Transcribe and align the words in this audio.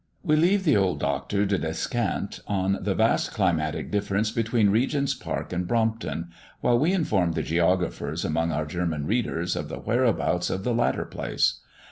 We 0.23 0.35
leave 0.35 0.63
the 0.63 0.75
old 0.75 0.99
Doctor 0.99 1.45
to 1.45 1.57
descant 1.59 2.39
on 2.47 2.79
the 2.81 2.95
vast 2.95 3.31
climatic 3.31 3.91
difference 3.91 4.31
between 4.31 4.71
Regent's 4.71 5.13
Park 5.13 5.53
and 5.53 5.67
Brompton, 5.67 6.29
while 6.59 6.79
we 6.79 6.91
inform 6.91 7.33
the 7.33 7.43
geographers 7.43 8.25
among 8.25 8.51
our 8.51 8.65
German 8.65 9.05
readers 9.05 9.55
of 9.55 9.69
the 9.69 9.77
whereabouts 9.77 10.49
of 10.49 10.63
the 10.63 10.73
latter 10.73 11.05
place. 11.05 11.59